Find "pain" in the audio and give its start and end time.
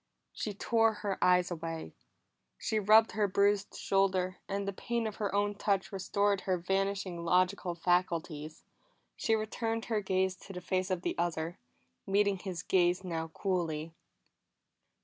4.73-5.05